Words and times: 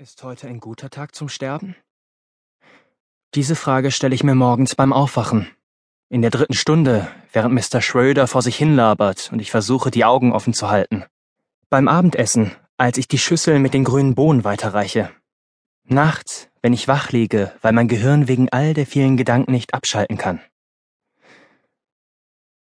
Ist 0.00 0.22
heute 0.22 0.46
ein 0.46 0.60
guter 0.60 0.88
Tag 0.88 1.14
zum 1.14 1.28
Sterben? 1.28 1.76
Diese 3.34 3.54
Frage 3.54 3.90
stelle 3.90 4.14
ich 4.14 4.24
mir 4.24 4.34
morgens 4.34 4.74
beim 4.74 4.94
Aufwachen. 4.94 5.46
In 6.08 6.22
der 6.22 6.30
dritten 6.30 6.54
Stunde, 6.54 7.06
während 7.34 7.54
Mr. 7.54 7.82
Schröder 7.82 8.26
vor 8.26 8.40
sich 8.40 8.56
hinlabert 8.56 9.28
und 9.30 9.40
ich 9.40 9.50
versuche, 9.50 9.90
die 9.90 10.06
Augen 10.06 10.32
offen 10.32 10.54
zu 10.54 10.70
halten. 10.70 11.04
Beim 11.68 11.86
Abendessen, 11.86 12.56
als 12.78 12.96
ich 12.96 13.08
die 13.08 13.18
Schüssel 13.18 13.58
mit 13.58 13.74
den 13.74 13.84
grünen 13.84 14.14
Bohnen 14.14 14.42
weiterreiche. 14.42 15.10
Nachts, 15.84 16.48
wenn 16.62 16.72
ich 16.72 16.88
wach 16.88 17.10
liege, 17.10 17.52
weil 17.60 17.74
mein 17.74 17.88
Gehirn 17.88 18.26
wegen 18.26 18.48
all 18.48 18.72
der 18.72 18.86
vielen 18.86 19.18
Gedanken 19.18 19.52
nicht 19.52 19.74
abschalten 19.74 20.16
kann. 20.16 20.40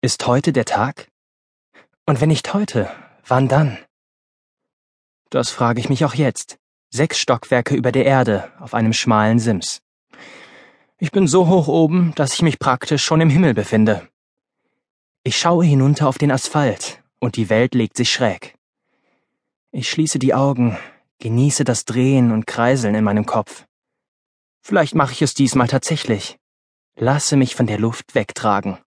Ist 0.01 0.27
heute 0.27 0.53
der 0.53 0.65
Tag? 0.65 1.07
Und 2.07 2.21
wenn 2.21 2.31
nicht 2.31 2.53
heute, 2.55 2.91
wann 3.25 3.47
dann? 3.47 3.79
Das 5.29 5.51
frage 5.51 5.79
ich 5.79 5.89
mich 5.89 6.05
auch 6.05 6.15
jetzt 6.15 6.60
sechs 6.91 7.19
Stockwerke 7.19 7.75
über 7.75 7.93
der 7.93 8.05
Erde 8.05 8.51
auf 8.59 8.75
einem 8.75 8.93
schmalen 8.93 9.39
Sims. 9.39 9.81
Ich 10.99 11.13
bin 11.13 11.27
so 11.27 11.47
hoch 11.47 11.69
oben, 11.69 12.13
dass 12.17 12.35
ich 12.35 12.43
mich 12.43 12.59
praktisch 12.59 13.05
schon 13.05 13.21
im 13.21 13.31
Himmel 13.31 13.55
befinde. 13.55 14.07
Ich 15.23 15.39
schaue 15.39 15.65
hinunter 15.65 16.09
auf 16.09 16.19
den 16.19 16.31
Asphalt 16.31 17.03
und 17.21 17.37
die 17.37 17.49
Welt 17.49 17.75
legt 17.75 17.97
sich 17.97 18.13
schräg. 18.13 18.55
Ich 19.71 19.89
schließe 19.89 20.19
die 20.19 20.35
Augen, 20.35 20.77
genieße 21.21 21.65
das 21.65 21.85
Drehen 21.85 22.33
und 22.33 22.47
Kreiseln 22.47 22.95
in 22.95 23.05
meinem 23.05 23.25
Kopf. 23.25 23.67
Vielleicht 24.61 24.95
mache 24.95 25.13
ich 25.13 25.23
es 25.23 25.35
diesmal 25.35 25.69
tatsächlich. 25.69 26.39
Lasse 26.97 27.37
mich 27.37 27.55
von 27.55 27.67
der 27.67 27.79
Luft 27.79 28.15
wegtragen. 28.15 28.79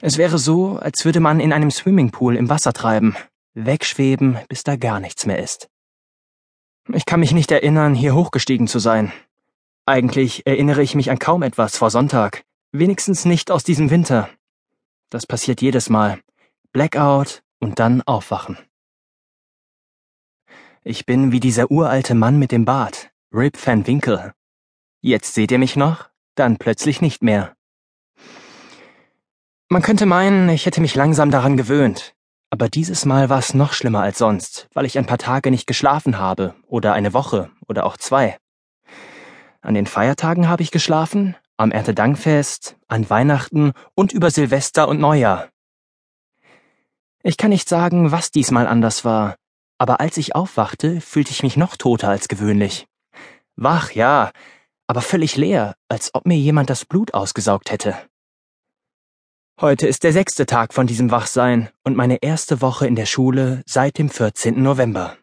Es 0.00 0.18
wäre 0.18 0.38
so, 0.38 0.78
als 0.78 1.04
würde 1.04 1.20
man 1.20 1.40
in 1.40 1.52
einem 1.52 1.70
Swimmingpool 1.70 2.36
im 2.36 2.48
Wasser 2.48 2.72
treiben, 2.72 3.16
wegschweben, 3.54 4.38
bis 4.48 4.62
da 4.62 4.76
gar 4.76 5.00
nichts 5.00 5.26
mehr 5.26 5.42
ist. 5.42 5.68
Ich 6.92 7.04
kann 7.04 7.20
mich 7.20 7.32
nicht 7.32 7.50
erinnern, 7.50 7.94
hier 7.94 8.14
hochgestiegen 8.14 8.68
zu 8.68 8.78
sein. 8.78 9.12
Eigentlich 9.86 10.46
erinnere 10.46 10.82
ich 10.82 10.94
mich 10.94 11.10
an 11.10 11.18
kaum 11.18 11.42
etwas 11.42 11.76
vor 11.76 11.90
Sonntag, 11.90 12.44
wenigstens 12.72 13.24
nicht 13.24 13.50
aus 13.50 13.64
diesem 13.64 13.90
Winter. 13.90 14.28
Das 15.10 15.26
passiert 15.26 15.62
jedes 15.62 15.90
Mal. 15.90 16.20
Blackout 16.72 17.42
und 17.58 17.78
dann 17.78 18.02
aufwachen. 18.02 18.58
Ich 20.84 21.06
bin 21.06 21.32
wie 21.32 21.40
dieser 21.40 21.70
uralte 21.70 22.14
Mann 22.14 22.38
mit 22.38 22.52
dem 22.52 22.64
Bart, 22.64 23.10
Rip 23.32 23.56
Van 23.64 23.86
Winkle. 23.86 24.34
Jetzt 25.00 25.34
seht 25.34 25.50
ihr 25.50 25.58
mich 25.58 25.76
noch, 25.76 26.08
dann 26.36 26.56
plötzlich 26.56 27.00
nicht 27.00 27.22
mehr. 27.22 27.56
Man 29.68 29.82
könnte 29.82 30.06
meinen, 30.06 30.48
ich 30.48 30.66
hätte 30.66 30.80
mich 30.80 30.94
langsam 30.94 31.32
daran 31.32 31.56
gewöhnt, 31.56 32.15
aber 32.50 32.68
dieses 32.68 33.04
Mal 33.04 33.28
war 33.28 33.38
es 33.38 33.54
noch 33.54 33.72
schlimmer 33.72 34.02
als 34.02 34.18
sonst, 34.18 34.68
weil 34.74 34.86
ich 34.86 34.98
ein 34.98 35.06
paar 35.06 35.18
Tage 35.18 35.50
nicht 35.50 35.66
geschlafen 35.66 36.18
habe 36.18 36.54
oder 36.66 36.92
eine 36.92 37.12
Woche 37.12 37.50
oder 37.68 37.84
auch 37.84 37.96
zwei. 37.96 38.38
An 39.60 39.74
den 39.74 39.86
Feiertagen 39.86 40.48
habe 40.48 40.62
ich 40.62 40.70
geschlafen, 40.70 41.36
am 41.56 41.72
Erntedankfest, 41.72 42.76
an 42.88 43.08
Weihnachten 43.10 43.72
und 43.94 44.12
über 44.12 44.30
Silvester 44.30 44.88
und 44.88 45.00
Neujahr. 45.00 45.48
Ich 47.22 47.36
kann 47.36 47.50
nicht 47.50 47.68
sagen, 47.68 48.12
was 48.12 48.30
diesmal 48.30 48.68
anders 48.68 49.04
war, 49.04 49.36
aber 49.78 50.00
als 50.00 50.16
ich 50.16 50.34
aufwachte, 50.34 51.00
fühlte 51.00 51.32
ich 51.32 51.42
mich 51.42 51.56
noch 51.56 51.76
toter 51.76 52.08
als 52.08 52.28
gewöhnlich. 52.28 52.86
Wach, 53.56 53.90
ja, 53.90 54.30
aber 54.86 55.00
völlig 55.00 55.36
leer, 55.36 55.74
als 55.88 56.14
ob 56.14 56.26
mir 56.26 56.36
jemand 56.36 56.70
das 56.70 56.84
Blut 56.84 57.14
ausgesaugt 57.14 57.70
hätte. 57.72 57.96
Heute 59.58 59.86
ist 59.86 60.04
der 60.04 60.12
sechste 60.12 60.44
Tag 60.44 60.74
von 60.74 60.86
diesem 60.86 61.10
Wachsein 61.10 61.70
und 61.82 61.96
meine 61.96 62.18
erste 62.22 62.60
Woche 62.60 62.86
in 62.86 62.94
der 62.94 63.06
Schule 63.06 63.62
seit 63.64 63.96
dem 63.96 64.10
14. 64.10 64.62
November. 64.62 65.16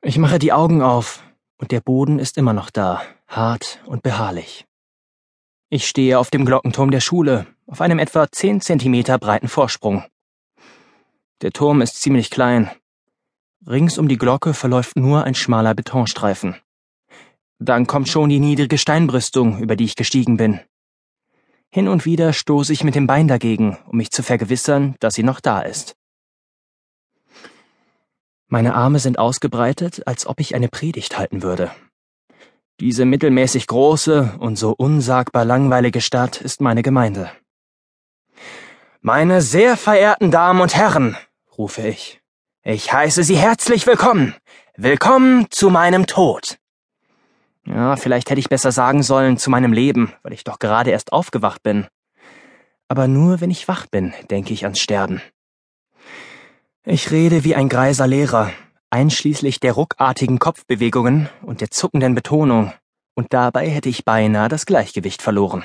Ich 0.00 0.16
mache 0.16 0.38
die 0.38 0.54
Augen 0.54 0.80
auf 0.80 1.22
und 1.58 1.70
der 1.70 1.82
Boden 1.82 2.18
ist 2.18 2.38
immer 2.38 2.54
noch 2.54 2.70
da, 2.70 3.02
hart 3.26 3.82
und 3.84 4.02
beharrlich. 4.02 4.64
Ich 5.68 5.86
stehe 5.86 6.18
auf 6.18 6.30
dem 6.30 6.46
Glockenturm 6.46 6.90
der 6.90 7.00
Schule, 7.00 7.46
auf 7.66 7.82
einem 7.82 7.98
etwa 7.98 8.32
zehn 8.32 8.62
Zentimeter 8.62 9.18
breiten 9.18 9.48
Vorsprung. 9.48 10.04
Der 11.42 11.52
Turm 11.52 11.82
ist 11.82 12.00
ziemlich 12.00 12.30
klein. 12.30 12.70
Rings 13.66 13.98
um 13.98 14.08
die 14.08 14.16
Glocke 14.16 14.54
verläuft 14.54 14.96
nur 14.96 15.24
ein 15.24 15.34
schmaler 15.34 15.74
Betonstreifen. 15.74 16.56
Dann 17.58 17.86
kommt 17.86 18.08
schon 18.08 18.30
die 18.30 18.40
niedrige 18.40 18.78
Steinbrüstung, 18.78 19.58
über 19.58 19.76
die 19.76 19.84
ich 19.84 19.94
gestiegen 19.94 20.38
bin. 20.38 20.60
Hin 21.70 21.86
und 21.88 22.06
wieder 22.06 22.32
stoße 22.32 22.72
ich 22.72 22.82
mit 22.82 22.94
dem 22.94 23.06
Bein 23.06 23.28
dagegen, 23.28 23.76
um 23.86 23.98
mich 23.98 24.10
zu 24.10 24.22
vergewissern, 24.22 24.96
dass 25.00 25.14
sie 25.14 25.22
noch 25.22 25.40
da 25.40 25.60
ist. 25.60 25.96
Meine 28.46 28.74
Arme 28.74 28.98
sind 28.98 29.18
ausgebreitet, 29.18 30.06
als 30.06 30.26
ob 30.26 30.40
ich 30.40 30.54
eine 30.54 30.68
Predigt 30.68 31.18
halten 31.18 31.42
würde. 31.42 31.70
Diese 32.80 33.04
mittelmäßig 33.04 33.66
große 33.66 34.36
und 34.38 34.56
so 34.56 34.72
unsagbar 34.72 35.44
langweilige 35.44 36.00
Stadt 36.00 36.40
ist 36.40 36.62
meine 36.62 36.82
Gemeinde. 36.82 37.30
Meine 39.00 39.42
sehr 39.42 39.76
verehrten 39.76 40.30
Damen 40.30 40.60
und 40.62 40.74
Herren, 40.74 41.16
rufe 41.58 41.86
ich, 41.86 42.22
ich 42.62 42.92
heiße 42.92 43.24
Sie 43.24 43.36
herzlich 43.36 43.86
willkommen. 43.86 44.34
Willkommen 44.76 45.50
zu 45.50 45.68
meinem 45.70 46.06
Tod. 46.06 46.58
Ja, 47.68 47.96
vielleicht 47.96 48.30
hätte 48.30 48.40
ich 48.40 48.48
besser 48.48 48.72
sagen 48.72 49.02
sollen 49.02 49.36
zu 49.36 49.50
meinem 49.50 49.74
Leben, 49.74 50.12
weil 50.22 50.32
ich 50.32 50.42
doch 50.42 50.58
gerade 50.58 50.90
erst 50.90 51.12
aufgewacht 51.12 51.62
bin. 51.62 51.86
Aber 52.88 53.08
nur 53.08 53.42
wenn 53.42 53.50
ich 53.50 53.68
wach 53.68 53.86
bin, 53.86 54.14
denke 54.30 54.54
ich 54.54 54.64
ans 54.64 54.80
Sterben. 54.80 55.20
Ich 56.84 57.10
rede 57.10 57.44
wie 57.44 57.54
ein 57.54 57.68
greiser 57.68 58.06
Lehrer, 58.06 58.50
einschließlich 58.88 59.60
der 59.60 59.74
ruckartigen 59.74 60.38
Kopfbewegungen 60.38 61.28
und 61.42 61.60
der 61.60 61.70
zuckenden 61.70 62.14
Betonung, 62.14 62.72
und 63.14 63.34
dabei 63.34 63.68
hätte 63.68 63.90
ich 63.90 64.06
beinahe 64.06 64.48
das 64.48 64.64
Gleichgewicht 64.64 65.20
verloren. 65.20 65.64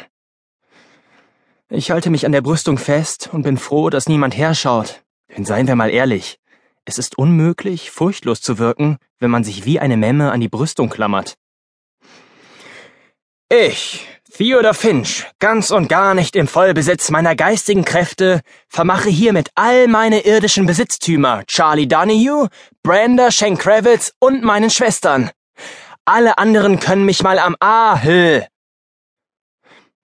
Ich 1.70 1.92
halte 1.92 2.10
mich 2.10 2.26
an 2.26 2.34
der 2.34 2.42
Brüstung 2.42 2.78
fest 2.78 3.30
und 3.32 3.44
bin 3.44 3.58
froh, 3.58 3.90
dass 3.90 4.10
niemand 4.10 4.36
herschaut, 4.36 5.04
denn 5.36 5.46
seien 5.46 5.68
wir 5.68 5.76
mal 5.78 5.90
ehrlich, 5.90 6.40
es 6.84 6.98
ist 6.98 7.18
unmöglich, 7.18 7.92
furchtlos 7.92 8.42
zu 8.42 8.58
wirken, 8.58 8.98
wenn 9.20 9.32
man 9.32 9.46
sich 9.46 9.64
wie 9.64 9.80
eine 9.80 9.96
Memme 9.96 10.34
an 10.34 10.42
die 10.42 10.50
Brüstung 10.50 10.90
klammert. 10.90 11.38
Ich, 13.50 14.08
Theodor 14.32 14.74
Finch, 14.74 15.28
ganz 15.38 15.70
und 15.70 15.90
gar 15.90 16.16
nicht 16.16 16.36
im 16.36 16.48
Vollbesitz 16.48 17.12
meiner 17.12 17.36
geistigen 17.36 17.86
Kräfte, 17.86 18.42
vermache 18.68 19.10
hiermit 19.10 19.52
all 19.54 19.88
meine 19.88 20.26
irdischen 20.26 20.66
Besitztümer 20.66 21.44
Charlie 21.46 21.88
Donahue, 21.88 22.50
Branda 22.82 23.30
Shankrevitz 23.30 24.14
und 24.20 24.44
meinen 24.44 24.72
Schwestern. 24.72 25.30
Alle 26.06 26.40
anderen 26.40 26.80
können 26.80 27.06
mich 27.06 27.22
mal 27.22 27.38
am 27.38 27.56
Ahel. 27.60 28.48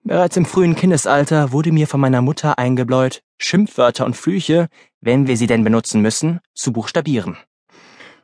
Bereits 0.04 0.36
im 0.36 0.46
frühen 0.46 0.76
Kindesalter 0.76 1.50
wurde 1.50 1.72
mir 1.72 1.88
von 1.88 2.00
meiner 2.00 2.22
Mutter 2.22 2.56
eingebläut, 2.56 3.22
Schimpfwörter 3.36 4.06
und 4.06 4.16
Flüche, 4.16 4.68
wenn 5.00 5.26
wir 5.26 5.36
sie 5.36 5.46
denn 5.46 5.64
benutzen 5.64 6.02
müssen, 6.02 6.40
zu 6.54 6.72
buchstabieren. 6.72 7.36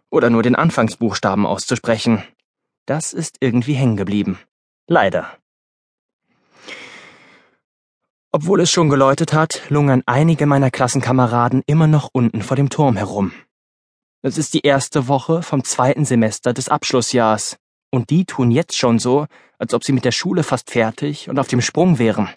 Oder 0.09 0.31
nur 0.31 0.43
den 0.43 0.55
Anfangsbuchstaben 0.55 1.47
auszusprechen. 1.47 2.23
Das 2.87 3.13
ist 3.13 3.39
irgendwie 3.41 3.75
hängen 3.75 3.97
geblieben. 3.97 4.39
Leider. 4.89 5.37
Obwohl 8.31 8.61
es 8.61 8.71
schon 8.71 8.89
geläutet 8.89 9.33
hat, 9.33 9.63
lungern 9.69 10.03
einige 10.07 10.47
meiner 10.47 10.71
Klassenkameraden 10.71 11.63
immer 11.67 11.89
noch 11.89 12.11
unten 12.13 12.43
vor 12.43 12.57
dem 12.57 12.71
Turm 12.71 12.97
herum. 12.97 13.33
Es 14.23 14.39
ist 14.39 14.55
die 14.55 14.61
erste 14.61 15.09
Woche 15.09 15.43
vom 15.43 15.65
zweiten 15.65 16.05
Semester 16.05 16.53
des 16.53 16.69
Abschlussjahrs, 16.69 17.57
und 17.91 18.11
die 18.11 18.27
tun 18.27 18.51
jetzt 18.51 18.77
schon 18.77 18.99
so, 18.99 19.27
als 19.59 19.75
ob 19.75 19.83
sie 19.83 19.93
mit 19.93 20.05
der 20.05 20.13
Schule 20.13 20.45
fast 20.45 20.71
fertig 20.71 21.29
und 21.29 21.39
auf 21.39 21.49
dem 21.49 21.63
Sprung 21.63 21.99
wären. 21.99 22.29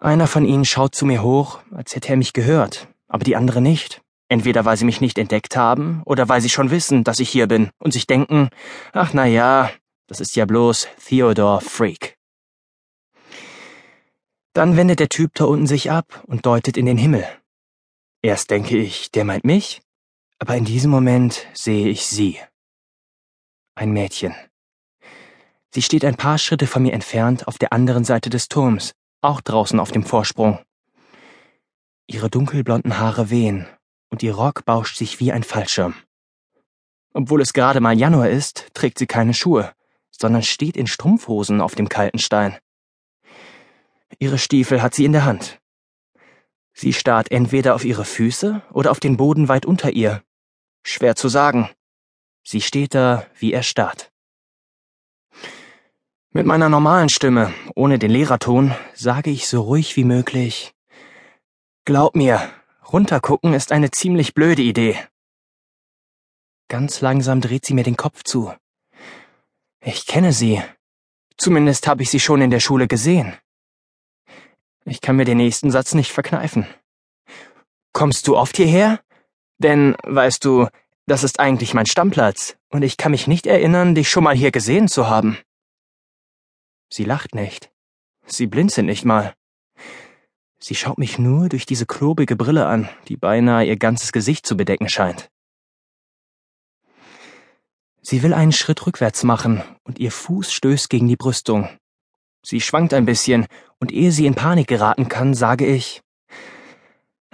Einer 0.00 0.26
von 0.26 0.44
ihnen 0.44 0.64
schaut 0.64 0.94
zu 0.94 1.06
mir 1.06 1.22
hoch, 1.22 1.60
als 1.72 1.94
hätte 1.94 2.08
er 2.08 2.16
mich 2.16 2.32
gehört, 2.32 2.88
aber 3.06 3.24
die 3.24 3.36
andere 3.36 3.60
nicht. 3.60 4.00
Entweder 4.28 4.64
weil 4.64 4.76
sie 4.76 4.84
mich 4.84 5.00
nicht 5.00 5.18
entdeckt 5.18 5.56
haben 5.56 6.02
oder 6.04 6.28
weil 6.28 6.40
sie 6.40 6.50
schon 6.50 6.70
wissen, 6.70 7.02
dass 7.04 7.20
ich 7.20 7.30
hier 7.30 7.46
bin 7.46 7.70
und 7.78 7.92
sich 7.92 8.06
denken, 8.06 8.50
ach 8.92 9.12
na 9.14 9.24
ja, 9.24 9.70
das 10.08 10.20
ist 10.20 10.34
ja 10.36 10.46
bloß 10.46 10.88
Theodore 11.06 11.60
Freak. 11.60 12.16
Dann 14.54 14.76
wendet 14.76 14.98
der 14.98 15.10
Typ 15.10 15.34
da 15.34 15.44
unten 15.44 15.66
sich 15.66 15.90
ab 15.90 16.24
und 16.26 16.46
deutet 16.46 16.76
in 16.76 16.86
den 16.86 16.98
Himmel. 16.98 17.24
Erst 18.22 18.50
denke 18.50 18.76
ich, 18.76 19.12
der 19.12 19.24
meint 19.24 19.44
mich, 19.44 19.82
aber 20.40 20.56
in 20.56 20.64
diesem 20.64 20.90
Moment 20.90 21.46
sehe 21.52 21.88
ich 21.88 22.06
sie. 22.06 22.40
Ein 23.76 23.92
Mädchen. 23.92 24.34
Sie 25.72 25.82
steht 25.82 26.04
ein 26.04 26.16
paar 26.16 26.38
Schritte 26.38 26.66
von 26.66 26.82
mir 26.82 26.94
entfernt 26.94 27.46
auf 27.46 27.58
der 27.58 27.72
anderen 27.72 28.04
Seite 28.04 28.30
des 28.30 28.48
Turms, 28.48 28.92
auch 29.20 29.40
draußen 29.40 29.78
auf 29.78 29.92
dem 29.92 30.02
Vorsprung. 30.02 30.58
Ihre 32.08 32.30
dunkelblonden 32.30 32.98
Haare 32.98 33.28
wehen 33.30 33.68
und 34.08 34.22
ihr 34.22 34.34
Rock 34.34 34.64
bauscht 34.64 34.96
sich 34.96 35.20
wie 35.20 35.30
ein 35.30 35.42
Fallschirm. 35.42 35.94
Obwohl 37.12 37.42
es 37.42 37.52
gerade 37.52 37.80
mal 37.80 37.96
Januar 37.96 38.30
ist, 38.30 38.68
trägt 38.72 38.98
sie 38.98 39.06
keine 39.06 39.34
Schuhe 39.34 39.72
sondern 40.20 40.42
steht 40.42 40.76
in 40.76 40.86
Strumpfhosen 40.86 41.60
auf 41.60 41.74
dem 41.74 41.88
kalten 41.88 42.18
Stein. 42.18 42.58
Ihre 44.18 44.38
Stiefel 44.38 44.82
hat 44.82 44.94
sie 44.94 45.04
in 45.04 45.12
der 45.12 45.24
Hand. 45.24 45.60
Sie 46.72 46.92
starrt 46.92 47.30
entweder 47.30 47.74
auf 47.74 47.84
ihre 47.84 48.04
Füße 48.04 48.62
oder 48.72 48.90
auf 48.90 49.00
den 49.00 49.16
Boden 49.16 49.48
weit 49.48 49.66
unter 49.66 49.90
ihr. 49.90 50.22
Schwer 50.82 51.16
zu 51.16 51.28
sagen. 51.28 51.70
Sie 52.44 52.60
steht 52.60 52.94
da 52.94 53.26
wie 53.38 53.52
erstarrt. 53.52 54.12
Mit 56.30 56.46
meiner 56.46 56.68
normalen 56.68 57.08
Stimme, 57.08 57.52
ohne 57.74 57.98
den 57.98 58.10
Lehrerton, 58.10 58.74
sage 58.94 59.30
ich 59.30 59.48
so 59.48 59.62
ruhig 59.62 59.96
wie 59.96 60.04
möglich. 60.04 60.74
Glaub 61.84 62.14
mir, 62.14 62.50
runtergucken 62.92 63.54
ist 63.54 63.72
eine 63.72 63.90
ziemlich 63.90 64.34
blöde 64.34 64.62
Idee. 64.62 64.98
Ganz 66.68 67.00
langsam 67.00 67.40
dreht 67.40 67.64
sie 67.64 67.74
mir 67.74 67.84
den 67.84 67.96
Kopf 67.96 68.24
zu. 68.24 68.52
Ich 69.90 70.04
kenne 70.04 70.34
sie. 70.34 70.62
Zumindest 71.38 71.86
habe 71.86 72.02
ich 72.02 72.10
sie 72.10 72.20
schon 72.20 72.42
in 72.42 72.50
der 72.50 72.60
Schule 72.60 72.88
gesehen. 72.88 73.34
Ich 74.84 75.00
kann 75.00 75.16
mir 75.16 75.24
den 75.24 75.38
nächsten 75.38 75.70
Satz 75.70 75.94
nicht 75.94 76.12
verkneifen. 76.12 76.66
Kommst 77.94 78.28
du 78.28 78.36
oft 78.36 78.58
hierher? 78.58 79.00
Denn, 79.56 79.96
weißt 80.02 80.44
du, 80.44 80.68
das 81.06 81.24
ist 81.24 81.40
eigentlich 81.40 81.72
mein 81.72 81.86
Stammplatz, 81.86 82.58
und 82.68 82.82
ich 82.82 82.98
kann 82.98 83.12
mich 83.12 83.26
nicht 83.26 83.46
erinnern, 83.46 83.94
dich 83.94 84.10
schon 84.10 84.24
mal 84.24 84.36
hier 84.36 84.50
gesehen 84.50 84.88
zu 84.88 85.08
haben. 85.08 85.38
Sie 86.92 87.04
lacht 87.04 87.34
nicht. 87.34 87.70
Sie 88.26 88.46
blinzelt 88.46 88.86
nicht 88.86 89.06
mal. 89.06 89.32
Sie 90.58 90.74
schaut 90.74 90.98
mich 90.98 91.18
nur 91.18 91.48
durch 91.48 91.64
diese 91.64 91.86
klobige 91.86 92.36
Brille 92.36 92.66
an, 92.66 92.90
die 93.08 93.16
beinahe 93.16 93.64
ihr 93.64 93.78
ganzes 93.78 94.12
Gesicht 94.12 94.44
zu 94.44 94.54
bedecken 94.54 94.90
scheint. 94.90 95.30
Sie 98.08 98.22
will 98.22 98.32
einen 98.32 98.52
Schritt 98.52 98.86
rückwärts 98.86 99.22
machen, 99.22 99.62
und 99.84 99.98
ihr 99.98 100.10
Fuß 100.10 100.50
stößt 100.50 100.88
gegen 100.88 101.08
die 101.08 101.16
Brüstung. 101.16 101.68
Sie 102.42 102.62
schwankt 102.62 102.94
ein 102.94 103.04
bisschen, 103.04 103.46
und 103.80 103.92
ehe 103.92 104.12
sie 104.12 104.24
in 104.24 104.34
Panik 104.34 104.66
geraten 104.66 105.10
kann, 105.10 105.34
sage 105.34 105.66
ich 105.66 106.00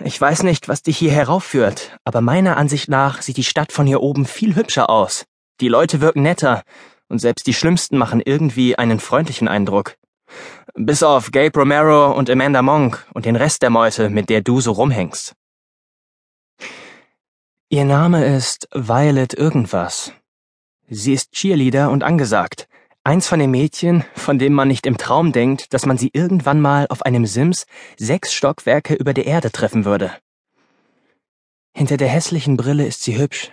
Ich 0.03 0.21
weiß 0.21 0.43
nicht, 0.43 0.67
was 0.67 0.83
dich 0.83 0.99
hier 0.99 1.13
heraufführt, 1.13 1.97
aber 2.03 2.21
meiner 2.21 2.57
Ansicht 2.57 2.89
nach 2.89 3.23
sieht 3.23 3.37
die 3.37 3.45
Stadt 3.45 3.71
von 3.71 3.87
hier 3.87 4.03
oben 4.03 4.27
viel 4.27 4.57
hübscher 4.57 4.91
aus. 4.91 5.27
Die 5.61 5.69
Leute 5.69 6.01
wirken 6.01 6.23
netter, 6.23 6.65
und 7.09 7.21
selbst 7.21 7.47
die 7.47 7.55
Schlimmsten 7.55 7.97
machen 7.97 8.21
irgendwie 8.21 8.77
einen 8.77 8.99
freundlichen 8.99 9.47
Eindruck. 9.47 9.95
Bis 10.75 11.05
auf 11.05 11.31
Gabe 11.31 11.57
Romero 11.57 12.11
und 12.11 12.29
Amanda 12.29 12.63
Monk 12.63 13.07
und 13.15 13.27
den 13.27 13.37
Rest 13.37 13.63
der 13.63 13.71
Meute, 13.71 14.11
mit 14.11 14.29
der 14.29 14.41
du 14.41 14.61
so 14.61 14.73
rumhängst. 14.73 15.37
Ihr 17.69 17.85
Name 17.85 18.27
ist 18.37 18.67
Violet 18.73 19.35
irgendwas. 19.35 20.13
Sie 20.89 21.15
ist 21.15 21.33
Cheerleader 21.33 21.91
und 21.91 22.03
angesagt. 22.03 22.69
Eins 23.05 23.29
von 23.29 23.39
den 23.39 23.51
Mädchen, 23.51 24.05
von 24.15 24.39
dem 24.39 24.53
man 24.53 24.69
nicht 24.69 24.87
im 24.87 24.97
Traum 24.97 25.33
denkt, 25.33 25.73
dass 25.75 25.87
man 25.87 25.99
sie 25.99 26.11
irgendwann 26.13 26.61
mal 26.61 26.87
auf 26.89 27.03
einem 27.03 27.27
Sims 27.27 27.67
sechs 27.97 28.33
Stockwerke 28.33 28.95
über 28.95 29.15
der 29.15 29.27
Erde 29.27 29.51
treffen 29.51 29.85
würde. 29.85 30.13
Hinter 31.75 31.97
der 31.97 32.09
hässlichen 32.09 32.57
Brille 32.57 32.87
ist 32.87 33.03
sie 33.03 33.19
hübsch, 33.19 33.53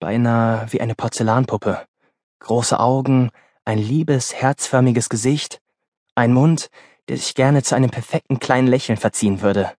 beinahe 0.00 0.66
wie 0.72 0.80
eine 0.80 0.94
Porzellanpuppe. 0.94 1.86
Große 2.40 2.78
Augen, 2.78 3.30
ein 3.64 3.78
liebes, 3.78 4.34
herzförmiges 4.34 5.08
Gesicht, 5.08 5.60
ein 6.14 6.32
Mund, 6.32 6.70
der 7.08 7.16
sich 7.16 7.34
gerne 7.34 7.62
zu 7.62 7.74
einem 7.74 7.90
perfekten 7.90 8.38
kleinen 8.38 8.68
Lächeln 8.68 8.98
verziehen 8.98 9.40
würde. 9.42 9.72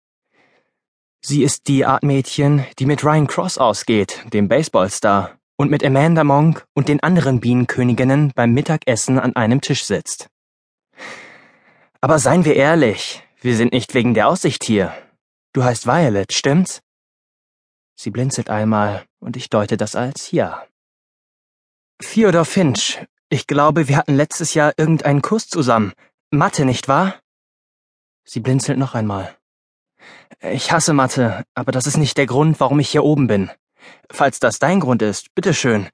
Sie 1.22 1.44
ist 1.44 1.68
die 1.68 1.86
Art 1.86 2.04
Mädchen, 2.04 2.66
die 2.78 2.86
mit 2.86 3.04
Ryan 3.04 3.28
Cross 3.28 3.58
ausgeht, 3.58 4.24
dem 4.34 4.48
Baseballstar, 4.48 5.37
und 5.58 5.70
mit 5.70 5.84
Amanda 5.84 6.24
Monk 6.24 6.66
und 6.74 6.88
den 6.88 7.02
anderen 7.02 7.40
Bienenköniginnen 7.40 8.32
beim 8.36 8.54
Mittagessen 8.54 9.20
an 9.20 9.36
einem 9.36 9.60
Tisch 9.60 9.84
sitzt. 9.84 10.30
Aber 12.00 12.20
seien 12.20 12.46
wir 12.46 12.56
ehrlich, 12.56 13.24
wir 13.42 13.56
sind 13.58 13.74
nicht 13.74 13.94
wegen 13.94 14.14
der 14.14 14.28
Aussicht 14.30 14.64
hier. 14.64 14.96
Du 15.54 15.64
heißt 15.64 15.88
Violet, 15.88 16.32
stimmt's? 16.32 16.82
Sie 17.96 18.12
blinzelt 18.12 18.50
einmal, 18.50 19.06
und 19.20 19.36
ich 19.36 19.50
deute 19.50 19.76
das 19.76 19.96
als 19.96 20.32
ja. 20.32 20.66
Theodor 22.00 22.46
Finch, 22.46 23.04
ich 23.30 23.48
glaube, 23.48 23.88
wir 23.88 23.98
hatten 23.98 24.16
letztes 24.16 24.54
Jahr 24.54 24.74
irgendeinen 24.78 25.24
Kurs 25.24 25.48
zusammen. 25.48 25.94
Mathe, 26.30 26.64
nicht 26.64 26.88
wahr? 26.88 27.16
Sie 28.24 28.40
blinzelt 28.40 28.78
noch 28.78 28.94
einmal. 28.94 29.36
Ich 30.40 30.72
hasse 30.72 30.94
Mathe, 30.94 31.44
aber 31.56 31.72
das 31.72 31.88
ist 31.88 31.98
nicht 31.98 32.18
der 32.18 32.28
Grund, 32.28 32.60
warum 32.60 32.80
ich 32.80 32.90
hier 32.90 33.04
oben 33.04 33.26
bin. 33.26 33.50
Falls 34.10 34.40
das 34.40 34.60
dein 34.60 34.80
Grund 34.80 35.02
ist, 35.02 35.34
bitteschön. 35.36 35.88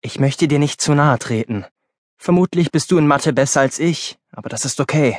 Ich 0.00 0.20
möchte 0.20 0.48
dir 0.48 0.58
nicht 0.58 0.80
zu 0.80 0.94
nahe 0.94 1.18
treten. 1.18 1.64
Vermutlich 2.18 2.70
bist 2.70 2.90
du 2.90 2.98
in 2.98 3.06
Mathe 3.06 3.32
besser 3.32 3.60
als 3.60 3.78
ich, 3.78 4.18
aber 4.30 4.48
das 4.48 4.64
ist 4.64 4.80
okay. 4.80 5.18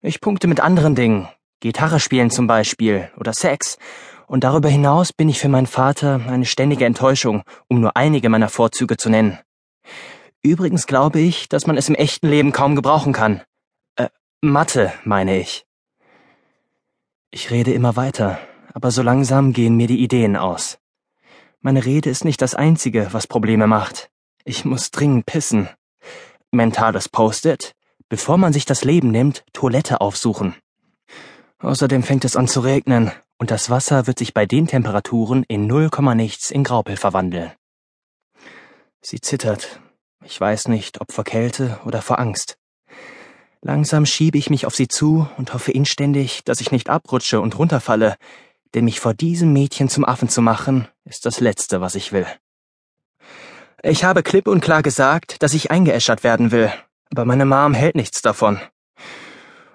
Ich 0.00 0.20
punkte 0.20 0.48
mit 0.48 0.60
anderen 0.60 0.94
Dingen. 0.94 1.28
Gitarre 1.60 2.00
spielen 2.00 2.30
zum 2.30 2.46
Beispiel 2.46 3.10
oder 3.16 3.32
Sex. 3.32 3.78
Und 4.26 4.44
darüber 4.44 4.68
hinaus 4.68 5.12
bin 5.12 5.28
ich 5.28 5.38
für 5.38 5.48
meinen 5.48 5.66
Vater 5.66 6.20
eine 6.26 6.44
ständige 6.44 6.86
Enttäuschung, 6.86 7.42
um 7.68 7.80
nur 7.80 7.96
einige 7.96 8.28
meiner 8.28 8.48
Vorzüge 8.48 8.96
zu 8.96 9.10
nennen. 9.10 9.38
Übrigens 10.42 10.86
glaube 10.86 11.20
ich, 11.20 11.48
dass 11.48 11.66
man 11.66 11.76
es 11.76 11.88
im 11.88 11.94
echten 11.94 12.28
Leben 12.28 12.50
kaum 12.52 12.74
gebrauchen 12.74 13.12
kann. 13.12 13.42
Äh, 13.96 14.08
Mathe, 14.40 14.92
meine 15.04 15.38
ich. 15.38 15.66
Ich 17.30 17.50
rede 17.50 17.72
immer 17.72 17.94
weiter, 17.94 18.38
aber 18.74 18.90
so 18.90 19.02
langsam 19.02 19.52
gehen 19.52 19.76
mir 19.76 19.86
die 19.86 20.02
Ideen 20.02 20.36
aus. 20.36 20.78
Meine 21.64 21.84
Rede 21.84 22.10
ist 22.10 22.24
nicht 22.24 22.42
das 22.42 22.56
Einzige, 22.56 23.12
was 23.12 23.28
Probleme 23.28 23.68
macht. 23.68 24.10
Ich 24.44 24.64
muss 24.64 24.90
dringend 24.90 25.26
pissen. 25.26 25.68
Mentales 26.50 27.08
Post-it. 27.08 27.76
Bevor 28.08 28.36
man 28.36 28.52
sich 28.52 28.64
das 28.64 28.82
Leben 28.82 29.12
nimmt, 29.12 29.44
Toilette 29.52 30.00
aufsuchen. 30.00 30.56
Außerdem 31.60 32.02
fängt 32.02 32.24
es 32.24 32.34
an 32.34 32.48
zu 32.48 32.60
regnen 32.60 33.12
und 33.38 33.52
das 33.52 33.70
Wasser 33.70 34.08
wird 34.08 34.18
sich 34.18 34.34
bei 34.34 34.44
den 34.44 34.66
Temperaturen 34.66 35.44
in 35.44 35.68
null 35.68 35.88
Komma 35.88 36.16
nichts 36.16 36.50
in 36.50 36.64
Graupel 36.64 36.96
verwandeln. 36.96 37.52
Sie 39.00 39.20
zittert. 39.20 39.80
Ich 40.24 40.40
weiß 40.40 40.66
nicht, 40.66 41.00
ob 41.00 41.12
vor 41.12 41.22
Kälte 41.22 41.78
oder 41.84 42.02
vor 42.02 42.18
Angst. 42.18 42.58
Langsam 43.60 44.04
schiebe 44.04 44.36
ich 44.36 44.50
mich 44.50 44.66
auf 44.66 44.74
sie 44.74 44.88
zu 44.88 45.28
und 45.36 45.54
hoffe 45.54 45.70
inständig, 45.70 46.42
dass 46.42 46.60
ich 46.60 46.72
nicht 46.72 46.90
abrutsche 46.90 47.40
und 47.40 47.56
runterfalle, 47.56 48.16
denn 48.74 48.84
mich 48.84 49.00
vor 49.00 49.14
diesem 49.14 49.52
Mädchen 49.52 49.88
zum 49.88 50.04
Affen 50.04 50.28
zu 50.28 50.42
machen, 50.42 50.88
ist 51.04 51.26
das 51.26 51.40
Letzte, 51.40 51.80
was 51.80 51.94
ich 51.94 52.12
will. 52.12 52.26
Ich 53.82 54.04
habe 54.04 54.22
klipp 54.22 54.46
und 54.46 54.60
klar 54.60 54.82
gesagt, 54.82 55.42
dass 55.42 55.54
ich 55.54 55.70
eingeäschert 55.70 56.22
werden 56.22 56.52
will, 56.52 56.72
aber 57.10 57.24
meine 57.24 57.44
Mom 57.44 57.74
hält 57.74 57.96
nichts 57.96 58.22
davon. 58.22 58.60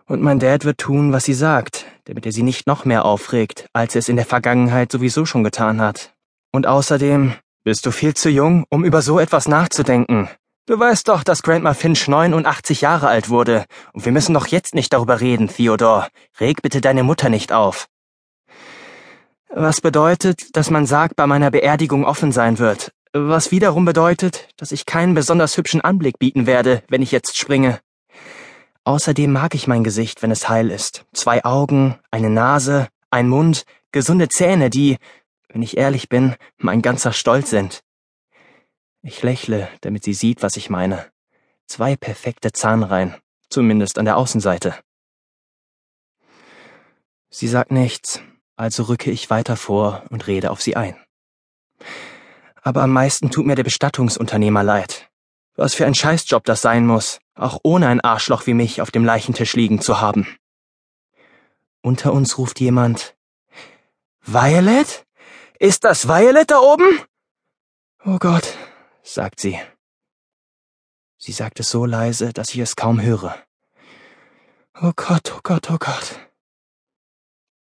Und 0.05 0.21
mein 0.21 0.39
Dad 0.39 0.63
wird 0.63 0.77
tun, 0.77 1.11
was 1.11 1.25
sie 1.25 1.33
sagt, 1.33 1.85
damit 2.05 2.25
er 2.25 2.31
sie 2.31 2.43
nicht 2.43 2.67
noch 2.67 2.85
mehr 2.85 3.03
aufregt, 3.03 3.67
als 3.73 3.95
er 3.95 3.99
es 3.99 4.09
in 4.09 4.15
der 4.15 4.25
Vergangenheit 4.25 4.91
sowieso 4.91 5.25
schon 5.25 5.43
getan 5.43 5.81
hat. 5.81 6.13
Und 6.53 6.65
außerdem 6.65 7.33
bist 7.65 7.85
du 7.85 7.91
viel 7.91 8.13
zu 8.13 8.29
jung, 8.29 8.63
um 8.69 8.85
über 8.85 9.01
so 9.01 9.19
etwas 9.19 9.49
nachzudenken. 9.49 10.29
Du 10.67 10.79
weißt 10.79 11.07
doch, 11.09 11.23
dass 11.23 11.43
Grandma 11.43 11.73
Finch 11.73 12.07
89 12.07 12.79
Jahre 12.81 13.09
alt 13.09 13.29
wurde, 13.29 13.65
und 13.91 14.05
wir 14.05 14.13
müssen 14.13 14.33
doch 14.33 14.47
jetzt 14.47 14.73
nicht 14.73 14.93
darüber 14.93 15.19
reden, 15.19 15.49
Theodore. 15.49 16.07
Reg 16.39 16.61
bitte 16.61 16.79
deine 16.79 17.03
Mutter 17.03 17.29
nicht 17.29 17.51
auf. 17.51 17.87
Was 19.49 19.81
bedeutet, 19.81 20.55
dass 20.55 20.69
man 20.69 20.85
sagt, 20.85 21.15
bei 21.15 21.25
meiner 21.25 21.51
Beerdigung 21.51 22.05
offen 22.05 22.31
sein 22.31 22.59
wird. 22.59 22.91
Was 23.13 23.51
wiederum 23.51 23.85
bedeutet, 23.85 24.49
dass 24.57 24.71
ich 24.71 24.85
keinen 24.85 25.13
besonders 25.13 25.57
hübschen 25.57 25.81
Anblick 25.81 26.19
bieten 26.19 26.45
werde, 26.45 26.83
wenn 26.89 27.01
ich 27.01 27.11
jetzt 27.11 27.37
springe. 27.37 27.79
Außerdem 28.83 29.31
mag 29.31 29.55
ich 29.55 29.67
mein 29.67 29.83
Gesicht, 29.83 30.21
wenn 30.21 30.31
es 30.31 30.49
heil 30.49 30.69
ist. 30.69 31.05
Zwei 31.13 31.43
Augen, 31.43 31.97
eine 32.11 32.29
Nase, 32.29 32.87
ein 33.09 33.29
Mund, 33.29 33.65
gesunde 33.91 34.29
Zähne, 34.29 34.69
die, 34.69 34.97
wenn 35.49 35.61
ich 35.61 35.77
ehrlich 35.77 36.09
bin, 36.09 36.35
mein 36.57 36.81
ganzer 36.81 37.13
Stolz 37.13 37.49
sind. 37.49 37.83
Ich 39.01 39.23
lächle, 39.23 39.69
damit 39.81 40.03
sie 40.03 40.13
sieht, 40.13 40.43
was 40.43 40.57
ich 40.57 40.69
meine. 40.69 41.05
Zwei 41.65 41.95
perfekte 41.95 42.51
Zahnreihen, 42.51 43.15
zumindest 43.49 43.97
an 43.97 44.05
der 44.05 44.17
Außenseite. 44.17 44.75
Sie 47.29 47.47
sagt 47.47 47.71
nichts, 47.71 48.21
also 48.57 48.83
rücke 48.83 49.11
ich 49.11 49.29
weiter 49.29 49.55
vor 49.55 50.03
und 50.09 50.27
rede 50.27 50.51
auf 50.51 50.61
sie 50.61 50.75
ein. 50.75 50.97
Aber 52.61 52.81
am 52.81 52.91
meisten 52.91 53.31
tut 53.31 53.45
mir 53.45 53.55
der 53.55 53.63
Bestattungsunternehmer 53.63 54.63
leid. 54.63 55.09
Was 55.55 55.73
für 55.73 55.85
ein 55.85 55.95
Scheißjob 55.95 56.43
das 56.43 56.61
sein 56.61 56.85
muss, 56.85 57.19
auch 57.35 57.59
ohne 57.63 57.87
ein 57.87 58.01
Arschloch 58.01 58.45
wie 58.45 58.53
mich 58.53 58.81
auf 58.81 58.91
dem 58.91 59.05
Leichentisch 59.05 59.55
liegen 59.55 59.79
zu 59.79 60.01
haben. 60.01 60.27
Unter 61.81 62.11
uns 62.11 62.37
ruft 62.37 62.59
jemand 62.59 63.15
Violet? 64.21 65.05
Ist 65.59 65.83
das 65.85 66.07
Violet 66.07 66.51
da 66.51 66.59
oben? 66.59 67.01
Oh 68.03 68.17
Gott, 68.19 68.57
sagt 69.03 69.39
sie. 69.39 69.59
Sie 71.17 71.31
sagt 71.31 71.59
es 71.59 71.69
so 71.69 71.85
leise, 71.85 72.33
dass 72.33 72.49
ich 72.49 72.59
es 72.59 72.75
kaum 72.75 73.01
höre. 73.01 73.35
Oh 74.79 74.91
Gott, 74.95 75.33
oh 75.35 75.39
Gott, 75.43 75.71
oh 75.71 75.77
Gott. 75.79 76.26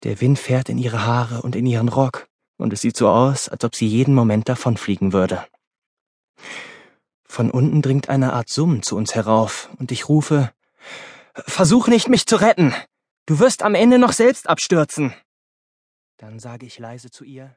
Der 0.06 0.20
Wind 0.20 0.38
fährt 0.38 0.68
in 0.68 0.78
ihre 0.78 1.04
Haare 1.04 1.42
und 1.42 1.56
in 1.56 1.66
ihren 1.66 1.88
Rock, 1.88 2.28
und 2.58 2.72
es 2.72 2.80
sieht 2.80 2.96
so 2.96 3.08
aus, 3.08 3.48
als 3.48 3.64
ob 3.64 3.74
sie 3.74 3.88
jeden 3.88 4.14
Moment 4.14 4.48
davonfliegen 4.48 5.12
würde. 5.12 5.44
Von 7.24 7.50
unten 7.50 7.82
dringt 7.82 8.08
eine 8.08 8.32
Art 8.32 8.48
Summen 8.48 8.84
zu 8.84 8.96
uns 8.96 9.16
herauf, 9.16 9.68
und 9.80 9.90
ich 9.90 10.08
rufe 10.08 10.52
Versuch 11.34 11.88
nicht, 11.88 12.08
mich 12.08 12.24
zu 12.24 12.36
retten. 12.36 12.72
Du 13.26 13.40
wirst 13.40 13.64
am 13.64 13.74
Ende 13.74 13.98
noch 13.98 14.12
selbst 14.12 14.48
abstürzen. 14.48 15.12
Dann 16.18 16.38
sage 16.38 16.66
ich 16.66 16.78
leise 16.78 17.10
zu 17.10 17.24
ihr 17.24 17.56